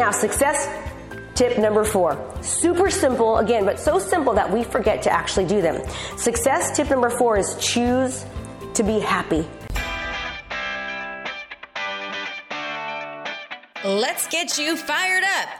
[0.00, 0.66] Now, success
[1.34, 2.16] tip number four.
[2.40, 5.86] Super simple, again, but so simple that we forget to actually do them.
[6.16, 8.24] Success tip number four is choose
[8.72, 9.46] to be happy.
[13.84, 15.59] Let's get you fired up.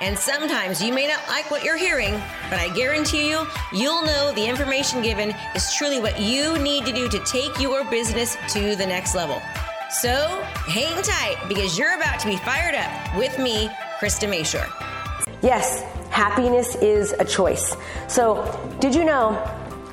[0.00, 2.14] And sometimes you may not like what you're hearing,
[2.48, 6.92] but I guarantee you, you'll know the information given is truly what you need to
[6.92, 9.42] do to take your business to the next level.
[9.90, 13.68] So hang tight because you're about to be fired up with me,
[14.00, 14.68] Krista Mashore.
[15.42, 17.76] Yes, happiness is a choice.
[18.08, 19.36] So, did you know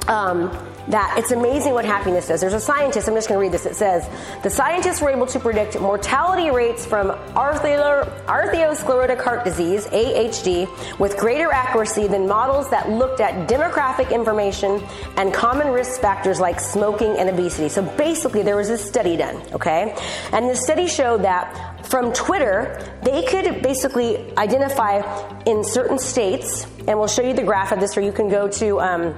[0.08, 0.52] um,
[0.90, 2.40] that it's amazing what happiness does.
[2.42, 3.66] There's a scientist, I'm just going to read this.
[3.66, 4.08] It says,
[4.44, 11.52] the scientists were able to predict mortality rates from arteriosclerotic heart disease, AHD, with greater
[11.52, 14.82] accuracy than models that looked at demographic information
[15.18, 17.70] and common risk factors like smoking and obesity.
[17.70, 19.96] So basically, there was a study done, okay?
[20.32, 25.02] And the study showed that from Twitter, they could basically identify
[25.46, 28.48] in certain states, and we'll show you the graph of this, or you can go
[28.48, 29.16] to, um,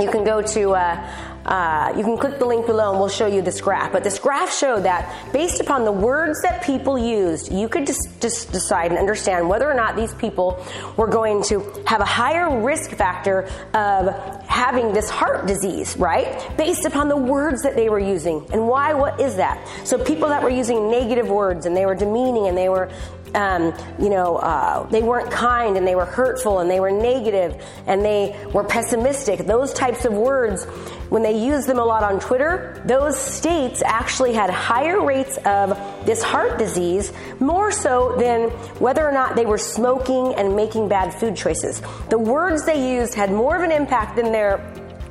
[0.00, 3.26] you can go to uh, uh, you can click the link below and we'll show
[3.26, 3.92] you this graph.
[3.92, 8.08] But this graph showed that based upon the words that people used, you could just,
[8.20, 10.64] just decide and understand whether or not these people
[10.96, 14.14] were going to have a higher risk factor of
[14.46, 16.56] having this heart disease, right?
[16.56, 18.46] Based upon the words that they were using.
[18.52, 18.94] And why?
[18.94, 19.66] What is that?
[19.84, 22.90] So people that were using negative words and they were demeaning and they were
[23.34, 27.62] um, you know, uh, they weren't kind and they were hurtful and they were negative
[27.86, 29.46] and they were pessimistic.
[29.46, 30.64] Those types of words,
[31.08, 35.70] when they used them a lot on Twitter, those states actually had higher rates of
[36.04, 41.14] this heart disease, more so than whether or not they were smoking and making bad
[41.14, 41.82] food choices.
[42.10, 44.58] The words they used had more of an impact than their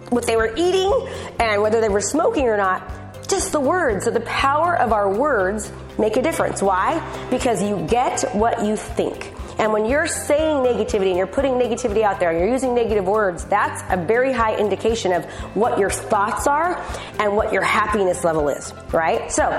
[0.10, 0.92] what they were eating
[1.40, 3.00] and whether they were smoking or not
[3.31, 4.06] just the words.
[4.06, 6.62] So the power of our words make a difference.
[6.62, 7.00] Why?
[7.31, 9.34] Because you get what you think.
[9.58, 13.06] And when you're saying negativity and you're putting negativity out there and you're using negative
[13.06, 15.25] words, that's a very high indication of
[15.56, 16.84] what your thoughts are
[17.19, 19.31] and what your happiness level is, right?
[19.31, 19.52] So,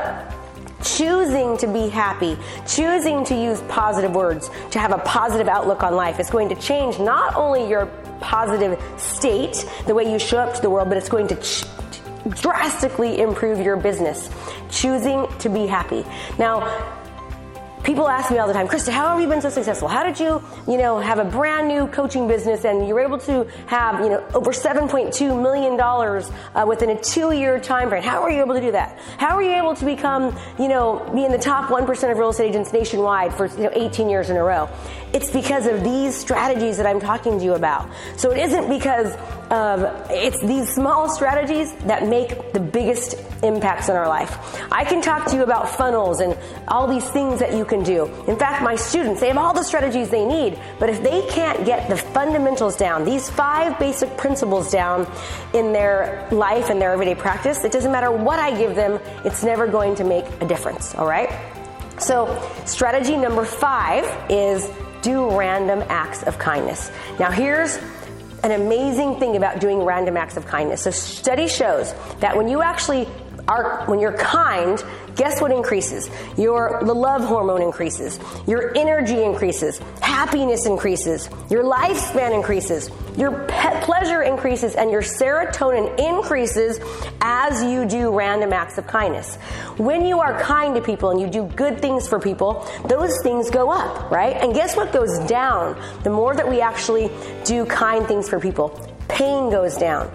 [0.82, 5.94] choosing to be happy, choosing to use positive words, to have a positive outlook on
[5.94, 7.86] life is going to change not only your
[8.20, 11.64] positive state, the way you show up to the world, but it's going to ch-
[12.30, 14.30] drastically improve your business.
[14.70, 16.04] Choosing to be happy.
[16.38, 16.60] Now,
[17.82, 19.88] people ask me all the time, Krista, how have you been so successful?
[19.88, 23.18] How did you, you know, have a brand new coaching business and you were able
[23.18, 28.02] to have, you know, over $7.2 million uh, within a two year time frame?
[28.02, 28.98] How were you able to do that?
[29.18, 32.30] How were you able to become, you know, be in the top 1% of real
[32.30, 34.68] estate agents nationwide for, you know, 18 years in a row?
[35.12, 37.90] It's because of these strategies that I'm talking to you about.
[38.16, 39.14] So it isn't because
[39.52, 44.62] of, it's these small strategies that make the biggest impacts in our life.
[44.72, 46.36] I can talk to you about funnels and
[46.68, 48.06] all these things that you can do.
[48.26, 51.66] In fact, my students, they have all the strategies they need, but if they can't
[51.66, 55.06] get the fundamentals down, these five basic principles down
[55.52, 59.44] in their life and their everyday practice, it doesn't matter what I give them, it's
[59.44, 61.28] never going to make a difference, all right?
[61.98, 64.70] So, strategy number five is
[65.02, 66.90] do random acts of kindness.
[67.18, 67.78] Now, here's
[68.42, 70.82] an amazing thing about doing random acts of kindness.
[70.82, 73.06] So, study shows that when you actually
[73.48, 74.82] are, when you're kind,
[75.16, 76.08] guess what increases?
[76.36, 78.18] Your the love hormone increases.
[78.46, 79.78] Your energy increases.
[80.00, 81.28] Happiness increases.
[81.50, 82.90] Your lifespan increases.
[83.16, 83.46] Your
[83.82, 86.80] pleasure increases and your serotonin increases
[87.20, 89.36] as you do random acts of kindness.
[89.76, 93.50] When you are kind to people and you do good things for people, those things
[93.50, 94.36] go up, right?
[94.36, 95.80] And guess what goes down?
[96.02, 97.10] The more that we actually
[97.44, 98.68] do kind things for people,
[99.08, 100.10] pain goes down.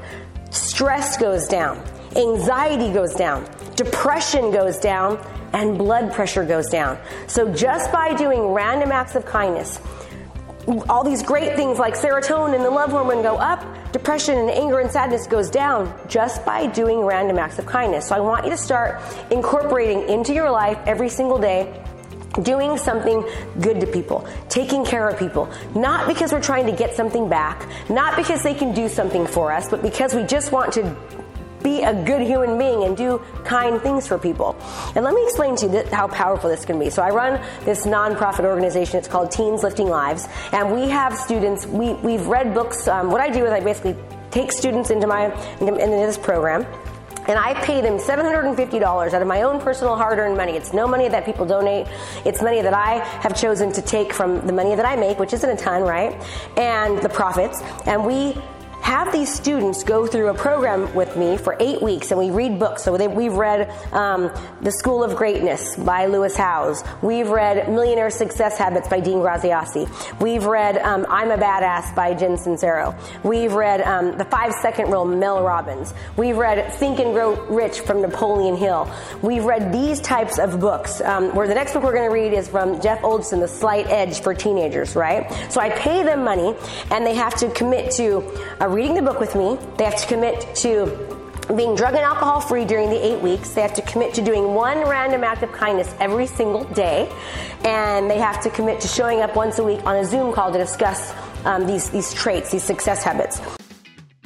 [0.50, 1.83] Stress goes down
[2.18, 5.19] anxiety goes down, depression goes down,
[5.53, 6.97] and blood pressure goes down.
[7.27, 9.80] So just by doing random acts of kindness,
[10.90, 14.80] all these great things like serotonin and the love hormone go up, depression and anger
[14.80, 18.08] and sadness goes down just by doing random acts of kindness.
[18.08, 21.84] So I want you to start incorporating into your life every single day
[22.44, 23.25] doing something
[23.62, 27.68] good to people, taking care of people, not because we're trying to get something back,
[27.90, 30.96] not because they can do something for us, but because we just want to
[31.68, 34.56] be a good human being and do kind things for people.
[34.96, 36.90] And let me explain to you how powerful this can be.
[36.90, 38.98] So I run this nonprofit organization.
[38.98, 41.66] It's called Teens Lifting Lives, and we have students.
[41.66, 42.88] We we've read books.
[42.88, 43.96] Um, what I do is I basically
[44.31, 45.25] take students into my
[45.60, 46.66] into, into this program
[47.28, 50.54] and I pay them $750 out of my own personal hard earned money.
[50.54, 51.88] It's no money that people donate.
[52.24, 55.34] It's money that I have chosen to take from the money that I make, which
[55.34, 56.14] isn't a ton, right?
[56.58, 57.62] And the profits.
[57.86, 58.38] And we
[58.88, 62.57] have these students go through a program with me for eight weeks and we read
[62.57, 62.84] books.
[62.84, 64.31] So they, we've read um,
[64.62, 66.86] The School of Greatness by Lewis Howes.
[67.01, 69.89] We've read Millionaire Success Habits by Dean Graziosi.
[70.22, 72.98] We've read um, I'm a Badass by Jen Sincero.
[73.25, 75.94] We've read um, The Five Second Rule, Mel Robbins.
[76.16, 78.90] We've read Think and Grow Rich from Napoleon Hill.
[79.22, 81.01] We've read these types of books.
[81.01, 83.88] Um, where the next book we're going to read is from Jeff Olson, The Slight
[83.88, 85.30] Edge for Teenagers, right?
[85.51, 86.56] So I pay them money
[86.90, 88.24] and they have to commit to
[88.62, 89.57] a reading the book with me.
[89.79, 90.85] They have to commit to
[91.56, 93.56] being drug and alcohol free during the eight weeks.
[93.56, 97.12] They have to commit to doing one random act of kindness every single day.
[97.65, 100.51] And they have to commit to showing up once a week on a Zoom call
[100.51, 101.12] to discuss
[101.44, 103.41] um, these, these traits, these success habits.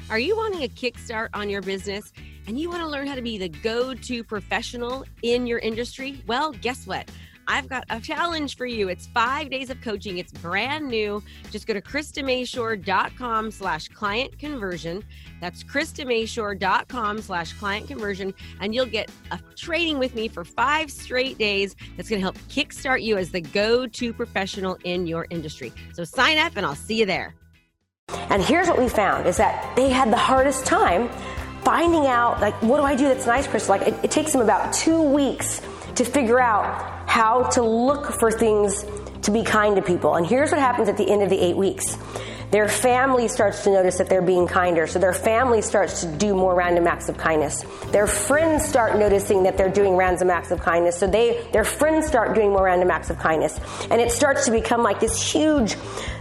[0.10, 2.12] Are you wanting a kickstart on your business
[2.46, 6.22] and you want to learn how to be the go to professional in your industry?
[6.28, 7.10] Well, guess what?
[7.48, 8.90] I've got a challenge for you.
[8.90, 10.18] It's five days of coaching.
[10.18, 11.24] It's brand new.
[11.52, 15.04] Just go to KristaMashore.com slash client conversion.
[15.40, 18.34] That's KristaMashore.com slash client conversion.
[18.60, 22.38] And you'll get a training with me for five straight days that's going to help
[22.50, 25.74] kickstart you as the go-to professional in your industry.
[25.94, 27.36] So sign up and I'll see you there.
[28.30, 31.10] And here's what we found is that they had the hardest time
[31.64, 33.70] finding out like what do I do that's nice, Chris?
[33.70, 35.62] Like it, it takes them about two weeks
[35.96, 38.86] to figure out how to look for things
[39.24, 40.16] to be kind to people.
[40.16, 41.98] And here's what happens at the end of the eight weeks.
[42.52, 44.86] Their family starts to notice that they're being kinder.
[44.86, 47.64] So their family starts to do more random acts of kindness.
[47.92, 50.98] Their friends start noticing that they're doing random acts of kindness.
[50.98, 53.58] So they, their friends start doing more random acts of kindness.
[53.90, 55.76] And it starts to become like this huge,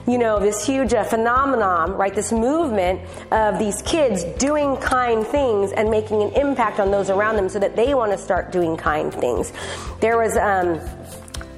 [0.07, 2.15] you know, this huge uh, phenomenon, right?
[2.15, 3.01] This movement
[3.33, 7.59] of these kids doing kind things and making an impact on those around them so
[7.59, 9.53] that they want to start doing kind things.
[10.01, 10.81] There was, um,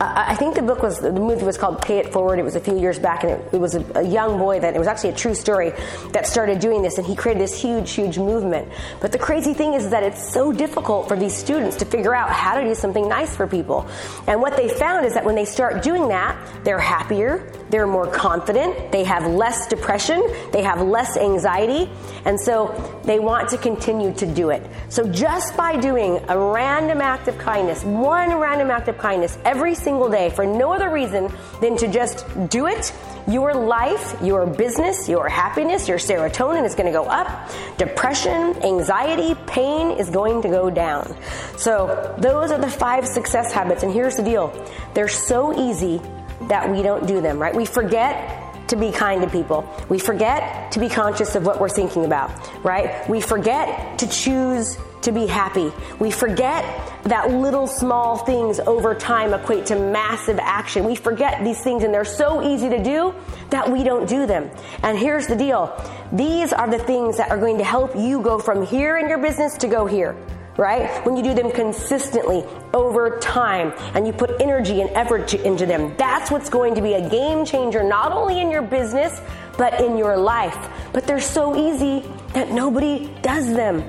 [0.03, 2.41] I think the book was the movie was called Pay It Forward.
[2.41, 4.75] It was a few years back, and it, it was a, a, young boy that
[4.75, 5.73] it was actually a true story
[6.11, 8.69] that started doing this, and he created this huge, huge movement.
[9.01, 12.31] But the crazy thing is that it's so difficult for these students to figure out
[12.31, 13.87] how to do something nice for people.
[14.27, 18.09] And what they found is that when they start doing that, they're happier, they're more
[18.09, 20.21] confident, they have less depression,
[20.53, 21.89] they have less anxiety,
[22.25, 24.63] and so they want to continue to do it.
[24.89, 29.75] So just by doing a random act of kindness, one random act of kindness every
[29.75, 31.31] single single day for no other reason
[31.61, 32.95] than to just do it,
[33.29, 37.51] your life, your business, your happiness, your serotonin is going to go up.
[37.77, 41.15] Depression, anxiety, pain is going to go down.
[41.59, 43.83] So those are the five success habits.
[43.83, 44.51] And here's the deal.
[44.95, 46.01] They're so easy
[46.49, 47.55] that we don't do them, right?
[47.55, 49.69] We forget to be kind to people.
[49.91, 52.31] We forget to be conscious of what we're thinking about,
[52.65, 53.07] right?
[53.11, 55.73] We forget to choose to be happy.
[55.99, 56.65] We forget
[57.05, 60.85] that little small things over time equate to massive action.
[60.85, 63.15] We forget these things and they're so easy to do
[63.51, 64.51] that we don't do them.
[64.83, 65.73] And here's the deal.
[66.13, 69.19] These are the things that are going to help you go from here in your
[69.19, 70.17] business to go here
[70.57, 71.05] right?
[71.07, 72.45] When you do them consistently
[72.75, 76.95] over time and you put energy and effort into them, that's what's going to be
[76.95, 79.21] a game changer, not only in your business,
[79.57, 80.57] but in your life.
[80.93, 83.83] But they're so easy that nobody does them.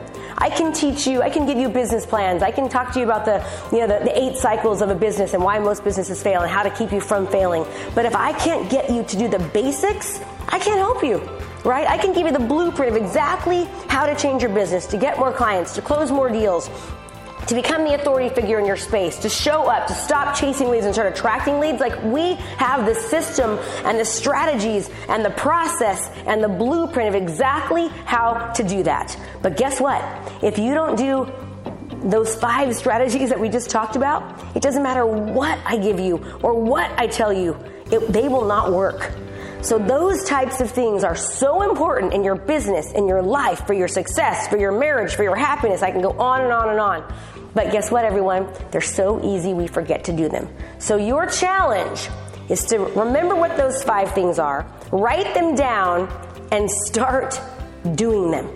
[0.44, 2.44] I can teach you, I can give you business plans.
[2.44, 3.42] I can talk to you about the,
[3.72, 6.52] you know, the, the, eight cycles of a business and why most businesses fail and
[6.52, 7.66] how to keep you from failing.
[7.96, 11.20] But if I can't get you to do the basics, I can't help you.
[11.64, 11.88] Right?
[11.88, 15.18] I can give you the blueprint of exactly how to change your business, to get
[15.18, 16.70] more clients, to close more deals,
[17.48, 20.86] to become the authority figure in your space, to show up, to stop chasing leads
[20.86, 21.80] and start attracting leads.
[21.80, 27.22] Like we have the system and the strategies and the process and the blueprint of
[27.22, 29.18] exactly how to do that.
[29.42, 30.04] But guess what?
[30.44, 31.32] If you don't do
[32.04, 36.24] those five strategies that we just talked about, it doesn't matter what I give you
[36.42, 37.58] or what I tell you,
[37.92, 39.12] it, they will not work.
[39.64, 43.74] So those types of things are so important in your business, in your life, for
[43.74, 45.82] your success, for your marriage, for your happiness.
[45.82, 47.14] I can go on and on and on.
[47.56, 48.50] But guess what, everyone?
[48.72, 50.50] They're so easy we forget to do them.
[50.80, 52.10] So your challenge
[52.50, 56.12] is to remember what those five things are, write them down,
[56.52, 57.40] and start
[57.96, 58.50] doing them.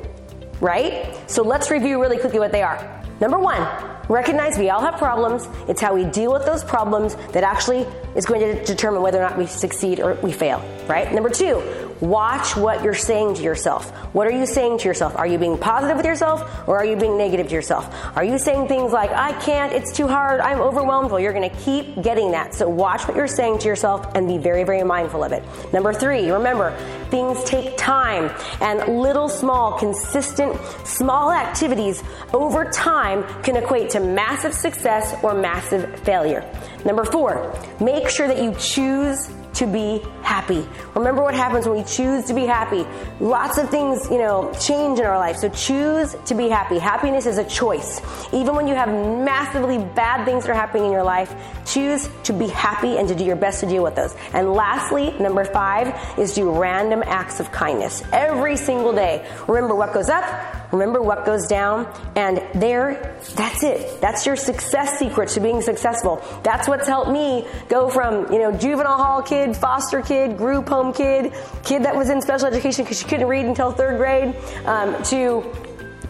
[0.60, 1.18] Right?
[1.32, 3.02] So let's review really quickly what they are.
[3.22, 3.62] Number one,
[4.10, 5.48] recognize we all have problems.
[5.68, 7.86] It's how we deal with those problems that actually
[8.16, 11.12] is going to determine whether or not we succeed or we fail, right?
[11.14, 13.90] Number two, watch what you're saying to yourself.
[14.14, 15.16] What are you saying to yourself?
[15.16, 17.94] Are you being positive with yourself or are you being negative to yourself?
[18.16, 21.12] Are you saying things like, I can't, it's too hard, I'm overwhelmed?
[21.12, 22.54] Well, you're going to keep getting that.
[22.54, 25.44] So watch what you're saying to yourself and be very, very mindful of it.
[25.74, 26.76] Number three, remember,
[27.10, 34.54] things take time and little, small, consistent, small activities over time can equate to massive
[34.54, 36.44] success or massive failure.
[36.86, 40.68] Number four, make sure that you choose to be happy.
[40.94, 42.86] Remember what happens when we choose to be happy.
[43.22, 45.38] Lots of things, you know, change in our life.
[45.38, 46.78] So choose to be happy.
[46.80, 48.02] Happiness is a choice.
[48.34, 51.34] Even when you have massively bad things that are happening in your life,
[51.66, 54.14] choose to be happy and to do your best to deal with those.
[54.34, 59.26] And lastly, number five is do random acts of kindness every single day.
[59.48, 60.26] Remember what goes up,
[60.74, 64.02] remember what goes down, and there, that's it.
[64.02, 66.22] That's your success secret to being successful.
[66.44, 70.94] That's what's helped me go from, you know, juvenile hall kid, foster kid, group home
[70.94, 71.34] kid,
[71.64, 75.44] kid that was in special education because she couldn't read until third grade, um, to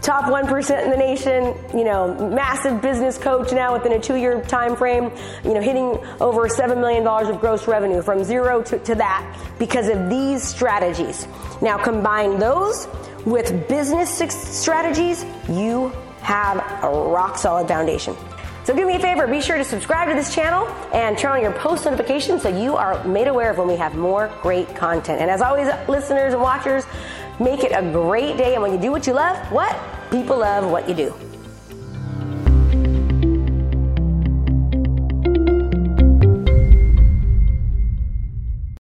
[0.02, 4.76] top 1% in the nation, you know, massive business coach now within a two-year time
[4.76, 5.12] frame,
[5.44, 9.26] you know, hitting over $7 million of gross revenue from zero to, to that
[9.60, 11.28] because of these strategies.
[11.62, 12.88] Now combine those
[13.26, 18.16] with business strategies, you have a rock solid foundation.
[18.68, 21.42] So do me a favor, be sure to subscribe to this channel and turn on
[21.42, 25.22] your post notifications so you are made aware of when we have more great content.
[25.22, 26.84] And as always, listeners and watchers,
[27.40, 28.56] make it a great day.
[28.56, 29.74] And when you do what you love, what?
[30.12, 31.27] People love what you do.